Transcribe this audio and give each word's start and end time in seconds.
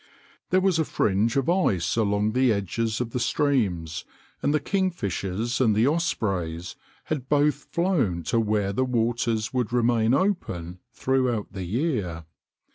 There 0.49 0.61
was 0.61 0.79
a 0.79 0.83
fringe 0.83 1.37
of 1.37 1.47
ice 1.47 1.95
along 1.95 2.31
the 2.31 2.51
edges 2.51 3.01
of 3.01 3.11
the 3.11 3.19
streams, 3.19 4.03
and 4.41 4.51
the 4.51 4.59
kingfishers 4.59 5.61
and 5.61 5.75
the 5.75 5.85
ospreys 5.85 6.75
had 7.03 7.29
both 7.29 7.65
flown 7.69 8.23
to 8.23 8.39
where 8.39 8.73
the 8.73 8.83
waters 8.83 9.53
would 9.53 9.71
remain 9.71 10.15
open 10.15 10.79
throughout 10.91 11.53
the 11.53 11.65
year. 11.65 12.25